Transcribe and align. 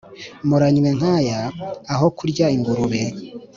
Muranywe 0.47 0.89
nk'aya 0.97 1.41
aho 1.93 2.05
kurya 2.17 2.45
ingurube 2.55 3.01